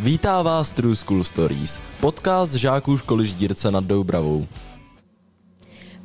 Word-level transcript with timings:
Vítá 0.00 0.42
vás 0.42 0.70
True 0.70 0.96
School 0.96 1.24
Stories, 1.24 1.80
podcast 2.00 2.52
žáků 2.52 2.98
školy 2.98 3.26
Ždírce 3.26 3.70
nad 3.70 3.84
Doubravou. 3.84 4.46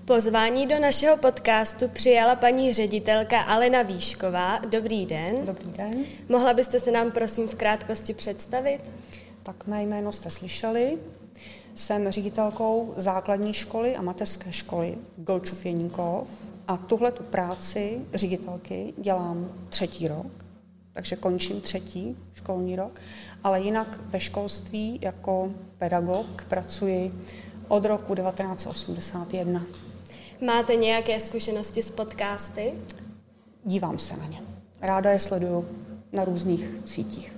Pozvání 0.05 0.67
do 0.67 0.79
našeho 0.79 1.17
podcastu 1.17 1.87
přijala 1.87 2.35
paní 2.35 2.73
ředitelka 2.73 3.41
Alena 3.41 3.81
Výšková. 3.81 4.59
Dobrý 4.59 5.05
den. 5.05 5.45
Dobrý 5.45 5.71
den. 5.71 5.91
Mohla 6.29 6.53
byste 6.53 6.79
se 6.79 6.91
nám 6.91 7.11
prosím 7.11 7.47
v 7.47 7.55
krátkosti 7.55 8.13
představit? 8.13 8.91
Tak 9.43 9.67
mé 9.67 9.83
jméno 9.83 10.11
jste 10.11 10.29
slyšeli. 10.29 10.97
Jsem 11.75 12.11
ředitelkou 12.11 12.93
základní 12.97 13.53
školy 13.53 13.95
a 13.95 14.01
mateřské 14.01 14.51
školy 14.51 14.97
Golčův 15.17 15.65
Jeníkov 15.65 16.27
a 16.67 16.77
tuhle 16.77 17.11
tu 17.11 17.23
práci 17.23 18.01
ředitelky 18.13 18.93
dělám 18.97 19.51
třetí 19.69 20.07
rok, 20.07 20.40
takže 20.93 21.15
končím 21.15 21.61
třetí 21.61 22.17
školní 22.33 22.75
rok, 22.75 23.01
ale 23.43 23.61
jinak 23.61 23.99
ve 24.05 24.19
školství 24.19 24.99
jako 25.01 25.51
pedagog 25.77 26.45
pracuji 26.47 27.13
od 27.67 27.85
roku 27.85 28.15
1981. 28.15 29.65
Máte 30.45 30.75
nějaké 30.75 31.19
zkušenosti 31.19 31.83
s 31.83 31.91
podcasty? 31.91 32.73
Dívám 33.63 33.99
se 33.99 34.17
na 34.17 34.25
ně. 34.25 34.41
Ráda 34.81 35.11
je 35.11 35.19
sleduju 35.19 35.65
na 36.11 36.25
různých 36.25 36.69
sítích. 36.85 37.33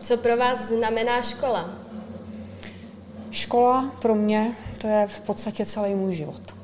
Co 0.00 0.16
pro 0.16 0.36
vás 0.36 0.68
znamená 0.68 1.22
škola? 1.22 1.78
Škola 3.30 3.96
pro 4.02 4.14
mě 4.14 4.56
to 4.80 4.86
je 4.86 5.06
v 5.06 5.20
podstatě 5.20 5.66
celý 5.66 5.94
můj 5.94 6.14
život. 6.14 6.54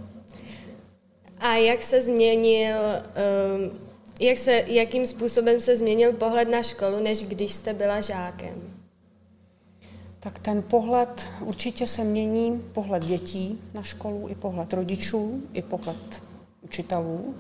A 1.39 1.55
jak 1.55 1.83
se 1.83 2.03
změnil, 2.03 2.77
um, 2.77 3.88
jak 4.19 4.39
se, 4.39 4.53
jakým 4.67 5.07
způsobem 5.07 5.61
se 5.61 5.77
změnil 5.77 6.13
pohled 6.13 6.51
na 6.51 6.63
školu, 6.63 7.03
než 7.03 7.23
když 7.23 7.53
jste 7.53 7.75
byla 7.75 8.01
žákem? 8.01 8.79
Tak 10.21 10.39
ten 10.39 10.63
pohled 10.63 11.29
určitě 11.41 11.87
se 11.87 12.05
mění, 12.05 12.63
pohled 12.73 13.05
dětí 13.05 13.61
na 13.75 13.83
školu, 13.83 14.29
i 14.29 14.35
pohled 14.35 14.73
rodičů, 14.73 15.43
i 15.53 15.63
pohled 15.63 16.23
učitelů. 16.63 17.35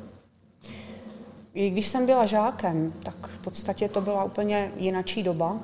I 1.54 1.70
když 1.70 1.86
jsem 1.86 2.06
byla 2.06 2.26
žákem, 2.26 2.92
tak 3.02 3.26
v 3.26 3.38
podstatě 3.38 3.88
to 3.88 4.00
byla 4.00 4.24
úplně 4.24 4.72
jinačí 4.76 5.22
doba, 5.22 5.60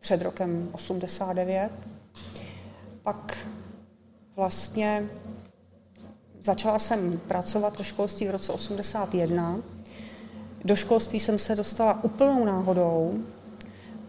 před 0.00 0.22
rokem 0.22 0.68
89. 0.72 1.70
Pak 3.02 3.38
vlastně 4.36 5.08
začala 6.40 6.78
jsem 6.78 7.20
pracovat 7.28 7.78
ve 7.78 7.84
školství 7.84 8.28
v 8.28 8.30
roce 8.30 8.52
81. 8.52 9.58
Do 10.64 10.76
školství 10.76 11.20
jsem 11.20 11.38
se 11.38 11.56
dostala 11.56 12.04
úplnou 12.04 12.44
náhodou, 12.44 13.14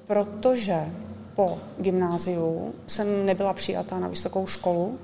protože 0.07 0.91
po 1.35 1.59
gymnáziu 1.79 2.73
jsem 2.87 3.25
nebyla 3.25 3.53
přijatá 3.53 3.99
na 3.99 4.07
vysokou 4.07 4.47
školu. 4.47 4.99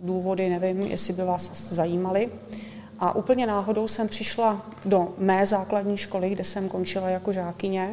Důvody 0.00 0.50
nevím, 0.50 0.82
jestli 0.82 1.12
by 1.12 1.22
vás 1.22 1.72
zajímaly. 1.72 2.30
A 2.98 3.16
úplně 3.16 3.46
náhodou 3.46 3.88
jsem 3.88 4.08
přišla 4.08 4.66
do 4.84 5.14
mé 5.18 5.46
základní 5.46 5.96
školy, 5.96 6.30
kde 6.30 6.44
jsem 6.44 6.68
končila 6.68 7.08
jako 7.08 7.32
žákyně. 7.32 7.90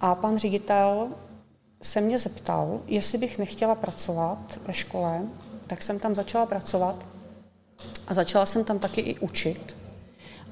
A 0.00 0.14
pan 0.14 0.38
ředitel 0.38 1.08
se 1.82 2.00
mě 2.00 2.18
zeptal, 2.18 2.80
jestli 2.86 3.18
bych 3.18 3.38
nechtěla 3.38 3.74
pracovat 3.74 4.60
ve 4.66 4.72
škole, 4.72 5.22
tak 5.66 5.82
jsem 5.82 5.98
tam 5.98 6.14
začala 6.14 6.46
pracovat 6.46 7.06
a 8.08 8.14
začala 8.14 8.46
jsem 8.46 8.64
tam 8.64 8.78
taky 8.78 9.00
i 9.00 9.18
učit. 9.18 9.79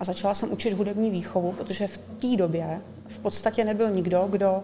A 0.00 0.04
začala 0.04 0.34
jsem 0.34 0.52
učit 0.52 0.72
hudební 0.72 1.10
výchovu, 1.10 1.52
protože 1.52 1.86
v 1.86 1.98
té 1.98 2.36
době 2.36 2.80
v 3.06 3.18
podstatě 3.18 3.64
nebyl 3.64 3.90
nikdo, 3.90 4.26
kdo 4.30 4.62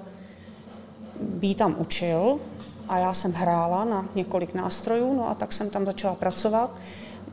by 1.21 1.55
tam 1.55 1.77
učil 1.79 2.41
a 2.89 2.99
já 2.99 3.15
jsem 3.15 3.33
hrála 3.33 3.85
na 3.85 4.09
několik 4.15 4.55
nástrojů, 4.55 5.15
no 5.15 5.29
a 5.29 5.35
tak 5.35 5.53
jsem 5.53 5.71
tam 5.71 5.87
začala 5.87 6.15
pracovat. 6.15 6.77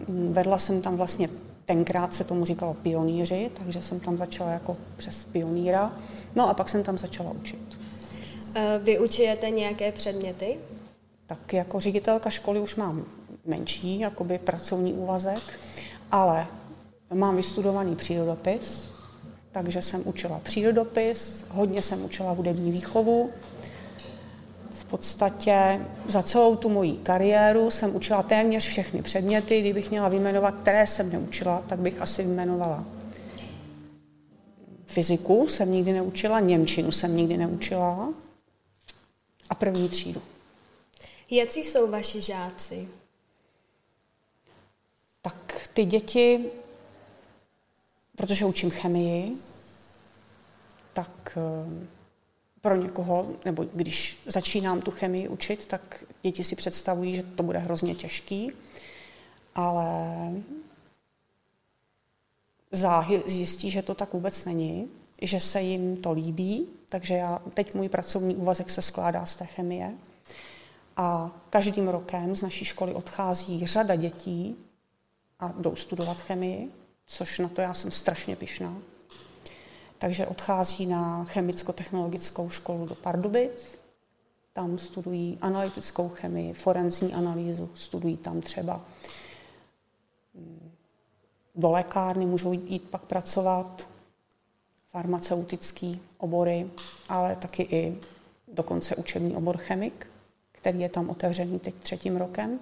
Vedla 0.07 0.57
jsem 0.57 0.81
tam 0.81 0.97
vlastně, 0.97 1.29
tenkrát 1.65 2.13
se 2.13 2.23
tomu 2.23 2.45
říkalo 2.45 2.73
pionýři, 2.73 3.51
takže 3.53 3.81
jsem 3.81 3.99
tam 3.99 4.17
začala 4.17 4.51
jako 4.51 4.77
přes 4.97 5.23
pionýra, 5.23 5.93
no 6.35 6.49
a 6.49 6.53
pak 6.53 6.69
jsem 6.69 6.83
tam 6.83 6.97
začala 6.97 7.31
učit. 7.31 7.79
Eh, 8.55 8.79
vy 8.83 8.99
učujete 8.99 9.49
nějaké 9.49 9.91
předměty? 9.91 10.57
Tak 11.27 11.53
jako 11.53 11.79
ředitelka 11.79 12.29
školy 12.29 12.59
už 12.59 12.75
mám 12.75 13.05
menší, 13.45 13.99
jakoby 13.99 14.37
pracovní 14.37 14.93
úvazek, 14.93 15.59
ale 16.11 16.47
mám 17.13 17.35
vystudovaný 17.35 17.95
přírodopis, 17.95 18.91
takže 19.51 19.81
jsem 19.81 20.01
učila 20.05 20.39
přírodopis, 20.43 21.45
hodně 21.49 21.81
jsem 21.81 22.05
učila 22.05 22.31
hudební 22.31 22.71
výchovu, 22.71 23.29
podstatě 24.91 25.85
za 26.07 26.23
celou 26.23 26.55
tu 26.55 26.69
moji 26.69 26.97
kariéru 26.97 27.71
jsem 27.71 27.95
učila 27.95 28.23
téměř 28.23 28.65
všechny 28.65 29.01
předměty. 29.01 29.61
Kdybych 29.61 29.91
měla 29.91 30.09
vyjmenovat, 30.09 30.55
které 30.61 30.87
jsem 30.87 31.11
neučila, 31.11 31.61
tak 31.67 31.79
bych 31.79 32.01
asi 32.01 32.23
vyjmenovala 32.23 32.85
fyziku 34.85 35.47
jsem 35.47 35.71
nikdy 35.71 35.93
neučila, 35.93 36.39
němčinu 36.39 36.91
jsem 36.91 37.17
nikdy 37.17 37.37
neučila 37.37 38.13
a 39.49 39.55
první 39.55 39.89
třídu. 39.89 40.21
Jaký 41.29 41.63
jsou 41.63 41.91
vaši 41.91 42.21
žáci? 42.21 42.87
Tak 45.21 45.69
ty 45.73 45.85
děti, 45.85 46.45
protože 48.17 48.45
učím 48.45 48.69
chemii, 48.69 49.37
tak 50.93 51.37
eh, 51.37 51.87
pro 52.61 52.75
někoho, 52.75 53.29
nebo 53.45 53.65
když 53.73 54.19
začínám 54.25 54.81
tu 54.81 54.91
chemii 54.91 55.27
učit, 55.27 55.65
tak 55.65 56.03
děti 56.21 56.43
si 56.43 56.55
představují, 56.55 57.15
že 57.15 57.23
to 57.23 57.43
bude 57.43 57.59
hrozně 57.59 57.95
těžký, 57.95 58.51
ale 59.55 60.31
záhy 62.71 63.23
zjistí, 63.25 63.71
že 63.71 63.81
to 63.81 63.95
tak 63.95 64.13
vůbec 64.13 64.45
není, 64.45 64.89
že 65.21 65.39
se 65.39 65.61
jim 65.61 65.97
to 65.97 66.11
líbí, 66.11 66.67
takže 66.89 67.13
já, 67.13 67.41
teď 67.53 67.73
můj 67.73 67.89
pracovní 67.89 68.35
úvazek 68.35 68.69
se 68.69 68.81
skládá 68.81 69.25
z 69.25 69.35
té 69.35 69.45
chemie. 69.45 69.93
A 70.97 71.31
každým 71.49 71.87
rokem 71.87 72.35
z 72.35 72.41
naší 72.41 72.65
školy 72.65 72.93
odchází 72.93 73.67
řada 73.67 73.95
dětí 73.95 74.55
a 75.39 75.53
jdou 75.57 75.75
studovat 75.75 76.17
chemii, 76.17 76.71
což 77.07 77.39
na 77.39 77.47
to 77.47 77.61
já 77.61 77.73
jsem 77.73 77.91
strašně 77.91 78.35
pišná 78.35 78.75
takže 80.01 80.27
odchází 80.27 80.85
na 80.85 81.25
chemicko-technologickou 81.25 82.49
školu 82.49 82.85
do 82.85 82.95
Pardubic, 82.95 83.79
tam 84.53 84.77
studují 84.77 85.37
analytickou 85.41 86.09
chemii, 86.09 86.53
forenzní 86.53 87.13
analýzu, 87.13 87.69
studují 87.73 88.17
tam 88.17 88.41
třeba 88.41 88.81
mm, 90.33 90.71
do 91.55 91.71
lékárny, 91.71 92.25
můžou 92.25 92.53
jít 92.53 92.89
pak 92.89 93.01
pracovat, 93.01 93.87
farmaceutický 94.89 96.01
obory, 96.17 96.69
ale 97.09 97.35
taky 97.35 97.63
i 97.63 97.97
dokonce 98.47 98.95
učební 98.95 99.35
obor 99.35 99.57
chemik, 99.57 100.07
který 100.51 100.79
je 100.79 100.89
tam 100.89 101.09
otevřený 101.09 101.59
teď 101.59 101.75
třetím 101.75 102.17
rokem. 102.17 102.59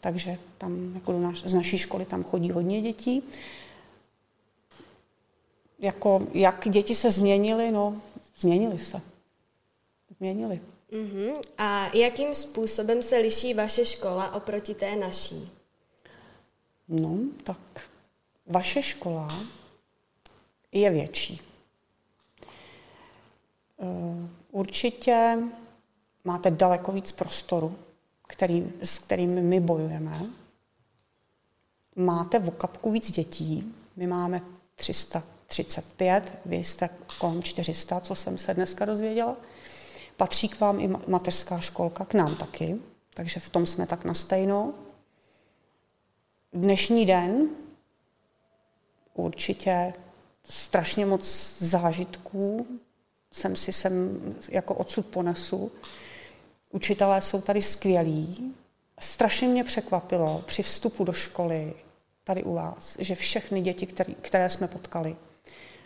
Takže 0.00 0.38
tam 0.58 0.94
jako 0.94 1.12
do 1.12 1.20
naš, 1.20 1.40
z 1.42 1.54
naší 1.54 1.78
školy 1.78 2.04
tam 2.04 2.24
chodí 2.24 2.50
hodně 2.50 2.82
dětí 2.82 3.22
jako, 5.80 6.26
jak 6.32 6.68
děti 6.68 6.94
se 6.94 7.10
změnily, 7.10 7.70
no, 7.70 8.00
změnily 8.38 8.78
se. 8.78 9.00
Změnily. 10.18 10.60
Uh-huh. 10.92 11.42
A 11.58 11.96
jakým 11.96 12.34
způsobem 12.34 13.02
se 13.02 13.16
liší 13.16 13.54
vaše 13.54 13.86
škola 13.86 14.34
oproti 14.34 14.74
té 14.74 14.96
naší? 14.96 15.50
No, 16.88 17.18
tak 17.44 17.58
vaše 18.46 18.82
škola 18.82 19.34
je 20.72 20.90
větší. 20.90 21.40
Eh, 23.80 24.28
určitě 24.50 25.38
máte 26.24 26.50
daleko 26.50 26.92
víc 26.92 27.12
prostoru, 27.12 27.78
který, 28.30 28.72
s 28.82 28.98
kterým 28.98 29.30
my 29.30 29.60
bojujeme. 29.60 30.26
Máte 31.96 32.38
v 32.38 32.48
okapku 32.48 32.92
víc 32.92 33.10
dětí. 33.10 33.74
My 33.96 34.06
máme 34.06 34.40
300 34.74 35.22
35, 35.50 36.32
vy 36.44 36.56
jste 36.56 36.90
kolem 37.18 37.42
400, 37.42 38.00
co 38.00 38.14
jsem 38.14 38.38
se 38.38 38.54
dneska 38.54 38.84
dozvěděla. 38.84 39.36
Patří 40.16 40.48
k 40.48 40.60
vám 40.60 40.80
i 40.80 40.88
mateřská 41.06 41.60
školka, 41.60 42.04
k 42.04 42.14
nám 42.14 42.36
taky, 42.36 42.76
takže 43.14 43.40
v 43.40 43.48
tom 43.48 43.66
jsme 43.66 43.86
tak 43.86 44.04
na 44.04 44.14
stejno. 44.14 44.74
Dnešní 46.52 47.06
den 47.06 47.48
určitě 49.14 49.92
strašně 50.44 51.06
moc 51.06 51.56
zážitků 51.58 52.66
jsem 53.32 53.56
si 53.56 53.72
sem 53.72 54.20
jako 54.48 54.74
odsud 54.74 55.06
ponesu. 55.06 55.72
Učitelé 56.70 57.20
jsou 57.20 57.40
tady 57.40 57.62
skvělí. 57.62 58.54
Strašně 59.00 59.48
mě 59.48 59.64
překvapilo 59.64 60.42
při 60.46 60.62
vstupu 60.62 61.04
do 61.04 61.12
školy 61.12 61.74
tady 62.24 62.44
u 62.44 62.54
vás, 62.54 62.96
že 62.98 63.14
všechny 63.14 63.60
děti, 63.60 63.86
který, 63.86 64.14
které 64.14 64.48
jsme 64.48 64.68
potkali, 64.68 65.16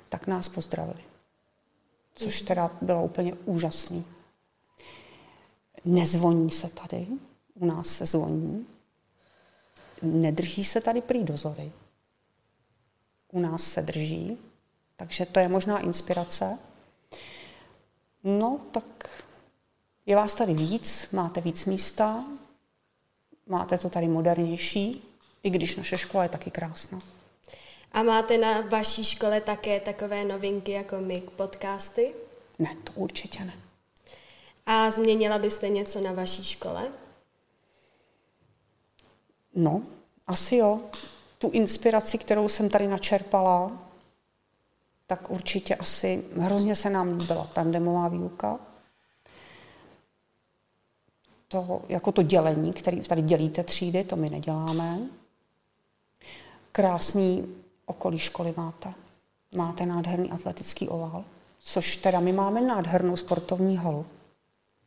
tak 0.08 0.26
nás 0.26 0.48
pozdravili. 0.48 1.04
Což 2.14 2.42
teda 2.42 2.70
bylo 2.80 3.04
úplně 3.04 3.34
úžasný. 3.34 4.04
Nezvoní 5.84 6.50
se 6.50 6.68
tady, 6.68 7.06
u 7.54 7.66
nás 7.66 7.88
se 7.88 8.06
zvoní. 8.06 8.66
Nedrží 10.02 10.64
se 10.64 10.80
tady 10.80 11.00
prý 11.00 11.24
dozory. 11.24 11.72
U 13.32 13.40
nás 13.40 13.62
se 13.62 13.82
drží, 13.82 14.38
takže 14.96 15.26
to 15.26 15.40
je 15.40 15.48
možná 15.48 15.78
inspirace. 15.78 16.58
No, 18.24 18.60
tak 18.70 18.84
je 20.06 20.16
vás 20.16 20.34
tady 20.34 20.54
víc, 20.54 21.08
máte 21.12 21.40
víc 21.40 21.64
místa, 21.64 22.24
máte 23.46 23.78
to 23.78 23.90
tady 23.90 24.08
modernější, 24.08 25.02
i 25.42 25.50
když 25.50 25.76
naše 25.76 25.98
škola 25.98 26.22
je 26.22 26.28
taky 26.28 26.50
krásná. 26.50 27.00
A 27.92 28.02
máte 28.02 28.38
na 28.38 28.60
vaší 28.60 29.04
škole 29.04 29.40
také 29.40 29.80
takové 29.80 30.24
novinky 30.24 30.72
jako 30.72 30.96
my, 30.96 31.22
podcasty? 31.36 32.14
Ne, 32.58 32.76
to 32.84 32.92
určitě 32.94 33.44
ne. 33.44 33.54
A 34.66 34.90
změnila 34.90 35.38
byste 35.38 35.68
něco 35.68 36.00
na 36.00 36.12
vaší 36.12 36.44
škole? 36.44 36.88
No, 39.54 39.82
asi 40.26 40.56
jo. 40.56 40.80
Tu 41.38 41.50
inspiraci, 41.50 42.18
kterou 42.18 42.48
jsem 42.48 42.68
tady 42.68 42.88
načerpala, 42.88 43.72
tak 45.06 45.30
určitě 45.30 45.74
asi 45.74 46.24
hrozně 46.40 46.76
se 46.76 46.90
nám 46.90 47.18
líbila 47.18 47.50
tandemová 47.52 48.08
výuka. 48.08 48.58
To, 51.54 51.82
jako 51.88 52.12
to 52.12 52.22
dělení, 52.22 52.72
který 52.72 53.00
tady 53.00 53.22
dělíte 53.22 53.64
třídy, 53.64 54.04
to 54.04 54.16
my 54.16 54.30
neděláme. 54.30 54.98
Krásný 56.72 57.54
okolí 57.86 58.18
školy 58.18 58.54
máte. 58.56 58.94
Máte 59.56 59.86
nádherný 59.86 60.30
atletický 60.30 60.88
ovál, 60.88 61.24
což 61.60 61.96
teda 61.96 62.20
my 62.20 62.32
máme 62.32 62.60
nádhernou 62.60 63.16
sportovní 63.16 63.76
halu. 63.76 64.06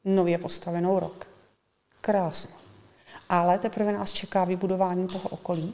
Nově 0.06 0.38
postavenou 0.38 1.00
rok. 1.00 1.28
Krásno. 2.02 2.56
Ale 3.30 3.60
teprve 3.60 3.92
nás 3.92 4.12
čeká 4.12 4.44
vybudování 4.44 5.08
toho 5.08 5.30
okolí. 5.30 5.74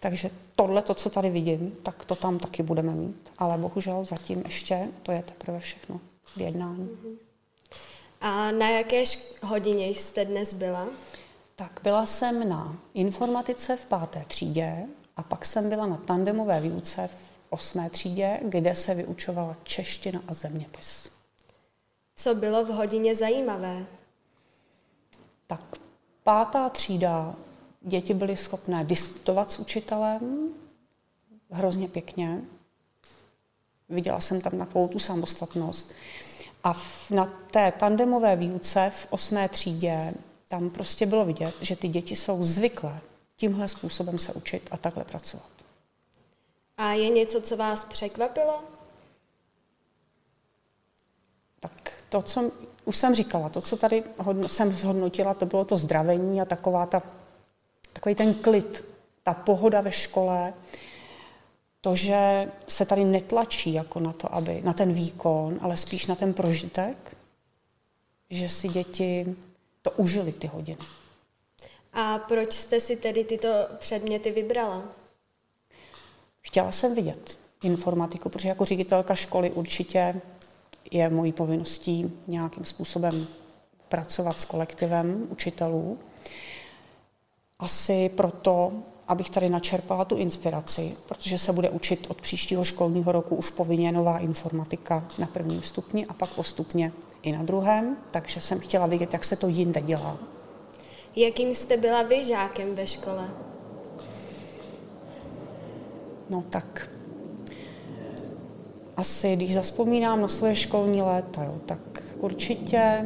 Takže 0.00 0.30
tohle, 0.56 0.82
to, 0.82 0.94
co 0.94 1.10
tady 1.10 1.30
vidím, 1.30 1.76
tak 1.82 2.04
to 2.04 2.14
tam 2.14 2.38
taky 2.38 2.62
budeme 2.62 2.92
mít. 2.92 3.32
Ale 3.38 3.58
bohužel 3.58 4.04
zatím 4.04 4.42
ještě 4.44 4.88
to 5.02 5.12
je 5.12 5.22
teprve 5.22 5.60
všechno 5.60 6.00
v 6.36 6.40
jednání. 6.40 6.88
A 8.20 8.50
na 8.50 8.70
jaké 8.70 9.04
hodině 9.42 9.86
jste 9.86 10.24
dnes 10.24 10.52
byla? 10.52 10.88
Tak 11.56 11.80
byla 11.82 12.06
jsem 12.06 12.48
na 12.48 12.76
informatice 12.94 13.76
v 13.76 13.86
páté 13.86 14.24
třídě 14.28 14.86
a 15.16 15.22
pak 15.22 15.46
jsem 15.46 15.68
byla 15.68 15.86
na 15.86 15.96
tandemové 15.96 16.60
výuce 16.60 17.08
v 17.08 17.38
osmé 17.50 17.90
třídě, 17.90 18.40
kde 18.42 18.74
se 18.74 18.94
vyučovala 18.94 19.56
čeština 19.62 20.22
a 20.28 20.34
zeměpis. 20.34 21.10
Co 22.16 22.34
bylo 22.34 22.64
v 22.64 22.68
hodině 22.68 23.14
zajímavé? 23.14 23.86
Tak 25.46 25.76
pátá 26.22 26.68
třída, 26.68 27.34
děti 27.80 28.14
byly 28.14 28.36
schopné 28.36 28.84
diskutovat 28.84 29.50
s 29.50 29.58
učitelem, 29.58 30.48
hrozně 31.50 31.88
pěkně. 31.88 32.42
Viděla 33.88 34.20
jsem 34.20 34.40
tam 34.40 34.58
takovou 34.58 34.88
tu 34.88 34.98
samostatnost. 34.98 35.92
A 36.64 36.72
v, 36.72 37.10
na 37.10 37.32
té 37.50 37.72
tandemové 37.72 38.36
výuce 38.36 38.90
v 38.94 39.06
osmé 39.10 39.48
třídě 39.48 40.12
tam 40.48 40.70
prostě 40.70 41.06
bylo 41.06 41.24
vidět, 41.24 41.54
že 41.60 41.76
ty 41.76 41.88
děti 41.88 42.16
jsou 42.16 42.44
zvyklé 42.44 43.00
tímhle 43.36 43.68
způsobem 43.68 44.18
se 44.18 44.32
učit 44.32 44.68
a 44.70 44.76
takhle 44.76 45.04
pracovat. 45.04 45.50
A 46.76 46.92
je 46.92 47.08
něco, 47.08 47.40
co 47.40 47.56
vás 47.56 47.84
překvapilo? 47.84 48.62
Tak 51.60 51.92
to, 52.08 52.22
co 52.22 52.50
už 52.84 52.96
jsem 52.96 53.14
říkala, 53.14 53.48
to, 53.48 53.60
co 53.60 53.76
tady 53.76 54.04
hodno, 54.18 54.48
jsem 54.48 54.72
zhodnotila, 54.72 55.34
to 55.34 55.46
bylo 55.46 55.64
to 55.64 55.76
zdravení 55.76 56.40
a 56.40 56.44
taková 56.44 56.86
ta, 56.86 57.02
takový 57.92 58.14
ten 58.14 58.34
klid, 58.34 58.84
ta 59.22 59.34
pohoda 59.34 59.80
ve 59.80 59.92
škole, 59.92 60.54
to, 61.88 61.94
že 61.94 62.52
se 62.68 62.86
tady 62.86 63.04
netlačí 63.04 63.72
jako 63.72 64.00
na 64.00 64.12
to, 64.12 64.34
aby 64.34 64.60
na 64.64 64.72
ten 64.72 64.92
výkon, 64.92 65.58
ale 65.60 65.76
spíš 65.76 66.06
na 66.06 66.14
ten 66.14 66.34
prožitek, 66.34 67.16
že 68.30 68.48
si 68.48 68.68
děti 68.68 69.36
to 69.82 69.90
užili 69.90 70.32
ty 70.32 70.46
hodiny. 70.46 70.78
A 71.92 72.18
proč 72.18 72.52
jste 72.52 72.80
si 72.80 72.96
tedy 72.96 73.24
tyto 73.24 73.48
předměty 73.78 74.32
vybrala? 74.32 74.82
Chtěla 76.40 76.72
jsem 76.72 76.94
vidět 76.94 77.38
informatiku, 77.62 78.28
protože 78.28 78.48
jako 78.48 78.64
ředitelka 78.64 79.14
školy 79.14 79.50
určitě 79.50 80.20
je 80.90 81.10
mojí 81.10 81.32
povinností 81.32 82.16
nějakým 82.26 82.64
způsobem 82.64 83.26
pracovat 83.88 84.40
s 84.40 84.44
kolektivem 84.44 85.26
učitelů. 85.30 85.98
Asi 87.58 88.08
proto, 88.08 88.72
abych 89.08 89.30
tady 89.30 89.48
načerpala 89.48 90.04
tu 90.04 90.16
inspiraci, 90.16 90.96
protože 91.08 91.38
se 91.38 91.52
bude 91.52 91.70
učit 91.70 92.06
od 92.08 92.20
příštího 92.20 92.64
školního 92.64 93.12
roku 93.12 93.36
už 93.36 93.50
povinně 93.50 93.92
nová 93.92 94.18
informatika 94.18 95.04
na 95.18 95.26
prvním 95.26 95.62
stupni 95.62 96.06
a 96.06 96.12
pak 96.12 96.30
postupně 96.30 96.92
i 97.22 97.32
na 97.32 97.42
druhém, 97.42 97.96
takže 98.10 98.40
jsem 98.40 98.60
chtěla 98.60 98.86
vidět, 98.86 99.12
jak 99.12 99.24
se 99.24 99.36
to 99.36 99.48
jinde 99.48 99.80
dělá. 99.80 100.16
Jakým 101.16 101.54
jste 101.54 101.76
byla 101.76 102.02
vy 102.02 102.24
žákem 102.24 102.74
ve 102.74 102.86
škole? 102.86 103.28
No 106.30 106.44
tak 106.50 106.90
asi, 108.96 109.36
když 109.36 109.54
zaspomínám 109.54 110.20
na 110.20 110.28
svoje 110.28 110.54
školní 110.54 111.02
léta, 111.02 111.44
jo, 111.44 111.54
tak 111.66 112.02
určitě 112.18 113.04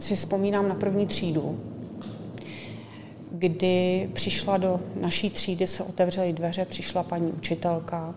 si 0.00 0.16
vzpomínám 0.16 0.68
na 0.68 0.74
první 0.74 1.06
třídu, 1.06 1.60
kdy 3.42 4.10
přišla 4.12 4.56
do 4.56 4.80
naší 5.00 5.30
třídy, 5.30 5.66
se 5.66 5.84
otevřely 5.84 6.32
dveře, 6.32 6.64
přišla 6.64 7.02
paní 7.02 7.32
učitelka, 7.32 8.14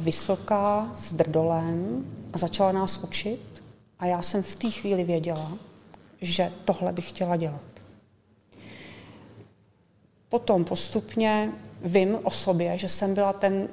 vysoká, 0.00 0.92
s 0.96 1.12
drdolem 1.12 2.06
a 2.32 2.38
začala 2.38 2.72
nás 2.72 2.98
učit. 2.98 3.64
A 3.98 4.06
já 4.06 4.22
jsem 4.22 4.42
v 4.42 4.54
té 4.54 4.70
chvíli 4.70 5.04
věděla, 5.04 5.58
že 6.20 6.52
tohle 6.64 6.92
bych 6.92 7.08
chtěla 7.08 7.36
dělat. 7.36 7.66
Potom 10.28 10.64
postupně 10.64 11.52
vím 11.82 12.18
o 12.22 12.30
sobě, 12.30 12.78
že 12.78 12.88
jsem 12.88 13.14
byla 13.14 13.32
ten 13.32 13.68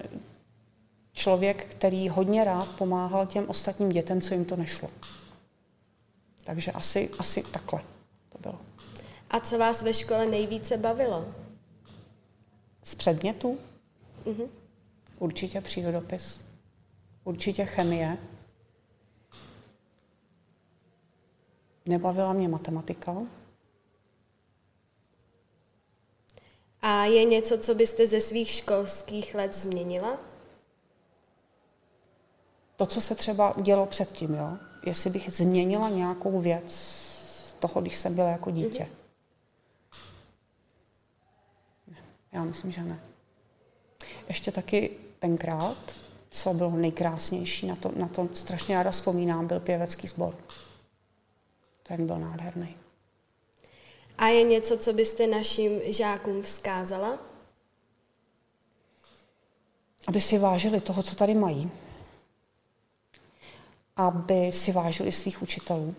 člověk, 1.13 1.65
který 1.65 2.09
hodně 2.09 2.43
rád 2.43 2.67
pomáhal 2.67 3.25
těm 3.25 3.45
ostatním 3.47 3.89
dětem, 3.89 4.21
co 4.21 4.33
jim 4.33 4.45
to 4.45 4.55
nešlo. 4.55 4.89
Takže 6.43 6.71
asi, 6.71 7.09
asi 7.19 7.43
takhle 7.43 7.81
to 8.29 8.37
bylo. 8.41 8.74
A 9.35 9.39
co 9.39 9.57
vás 9.57 9.81
ve 9.81 9.93
škole 9.93 10.25
nejvíce 10.25 10.77
bavilo? 10.77 11.25
Z 12.83 12.95
předmětů? 12.95 13.57
Uh-huh. 14.25 14.49
Určitě 15.19 15.61
přírodopis. 15.61 16.41
Určitě 17.23 17.65
chemie. 17.65 18.17
Nebavila 21.85 22.33
mě 22.33 22.47
matematika. 22.47 23.15
A 26.81 27.05
je 27.05 27.25
něco, 27.25 27.57
co 27.57 27.75
byste 27.75 28.07
ze 28.07 28.21
svých 28.21 28.49
školských 28.49 29.35
let 29.35 29.53
změnila? 29.53 30.17
To, 32.75 32.85
co 32.85 33.01
se 33.01 33.15
třeba 33.15 33.55
dělo 33.61 33.85
předtím, 33.85 34.33
jo? 34.33 34.57
Jestli 34.85 35.09
bych 35.09 35.29
změnila 35.29 35.89
nějakou 35.89 36.41
věc 36.41 36.71
z 37.45 37.53
toho, 37.53 37.81
když 37.81 37.95
jsem 37.95 38.15
byla 38.15 38.29
jako 38.29 38.51
dítě. 38.51 38.83
Mm-hmm. 38.83 39.04
Já 42.35 42.43
myslím, 42.43 42.71
že 42.71 42.83
ne. 42.83 42.99
Ještě 44.27 44.51
taky 44.51 44.91
tenkrát, 45.19 45.95
co 46.29 46.53
bylo 46.53 46.69
nejkrásnější, 46.69 47.67
na 47.67 47.75
to, 47.75 47.91
na 47.95 48.07
to 48.07 48.29
strašně 48.33 48.75
ráda 48.75 48.91
vzpomínám, 48.91 49.47
byl 49.47 49.59
pěvecký 49.59 50.07
sbor. 50.07 50.37
Ten 51.83 52.07
byl 52.07 52.19
nádherný. 52.19 52.75
A 54.17 54.27
je 54.27 54.43
něco, 54.43 54.77
co 54.77 54.93
byste 54.93 55.27
našim 55.27 55.81
žákům 55.93 56.41
vzkázala? 56.41 57.19
Aby 60.07 60.21
si 60.21 60.37
vážili 60.37 60.81
toho, 60.81 61.03
co 61.03 61.15
tady 61.15 61.33
mají. 61.33 61.71
Aby 63.95 64.51
si 64.51 64.71
vážili 64.71 65.11
svých 65.11 65.41
učitelů. 65.41 65.95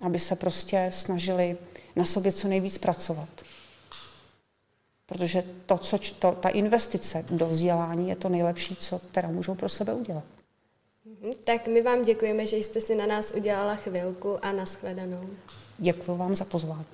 Aby 0.00 0.18
se 0.18 0.36
prostě 0.36 0.90
snažili 0.92 1.58
na 1.96 2.04
sobě 2.04 2.32
co 2.32 2.48
nejvíc 2.48 2.78
pracovat. 2.78 3.28
Protože 5.06 5.44
to, 5.66 5.78
co, 5.78 5.98
to, 6.18 6.32
ta 6.32 6.48
investice 6.48 7.24
do 7.30 7.48
vzdělání 7.48 8.08
je 8.08 8.16
to 8.16 8.28
nejlepší, 8.28 8.76
co 8.76 8.98
teda 8.98 9.28
můžou 9.28 9.54
pro 9.54 9.68
sebe 9.68 9.94
udělat. 9.94 10.24
Mhm, 11.04 11.32
tak 11.44 11.68
my 11.68 11.82
vám 11.82 12.02
děkujeme, 12.02 12.46
že 12.46 12.56
jste 12.56 12.80
si 12.80 12.94
na 12.94 13.06
nás 13.06 13.32
udělala 13.36 13.74
chvilku 13.76 14.44
a 14.44 14.52
nashledanou. 14.52 15.30
Děkuji 15.78 16.16
vám 16.16 16.34
za 16.34 16.44
pozvání. 16.44 16.84